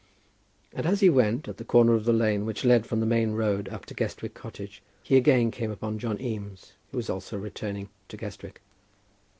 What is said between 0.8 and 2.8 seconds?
as he went, at the corner of the lane which